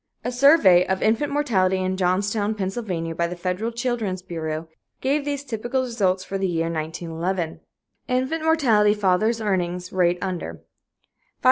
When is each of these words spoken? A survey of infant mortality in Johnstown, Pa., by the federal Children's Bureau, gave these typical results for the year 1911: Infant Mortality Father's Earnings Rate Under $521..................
A 0.25 0.31
survey 0.31 0.83
of 0.87 1.03
infant 1.03 1.31
mortality 1.31 1.77
in 1.77 1.95
Johnstown, 1.95 2.55
Pa., 2.55 2.65
by 3.13 3.27
the 3.27 3.35
federal 3.35 3.71
Children's 3.71 4.23
Bureau, 4.23 4.67
gave 4.99 5.25
these 5.25 5.43
typical 5.43 5.83
results 5.83 6.23
for 6.23 6.39
the 6.39 6.47
year 6.47 6.71
1911: 6.71 7.59
Infant 8.07 8.43
Mortality 8.43 8.95
Father's 8.95 9.39
Earnings 9.39 9.93
Rate 9.93 10.17
Under 10.19 10.55
$521.................. 10.55 10.59